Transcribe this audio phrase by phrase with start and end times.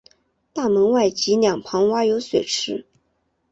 [0.51, 2.87] 大门外及两旁挖有水池。